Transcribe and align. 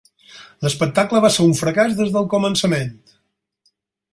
L'espectacle 0.67 1.21
va 1.25 1.31
ser 1.35 1.45
un 1.49 1.53
fracàs 1.59 1.93
des 1.99 2.15
del 2.17 2.27
començament. 2.33 2.91